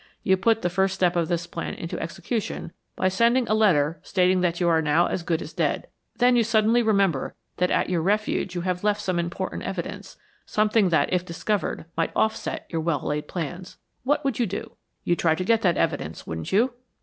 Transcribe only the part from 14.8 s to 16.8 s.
You'd try to get that evidence, wouldn't you?"